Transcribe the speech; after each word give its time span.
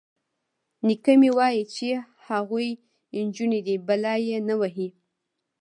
_نيکه 0.87 1.11
مې 1.21 1.29
وايي 1.37 1.63
چې 1.75 1.87
هغوی 2.27 2.69
نجونې 3.25 3.59
دي، 3.67 3.75
بلا 3.87 4.13
يې 4.27 4.37
نه 4.47 4.55
وهي. 4.61 4.89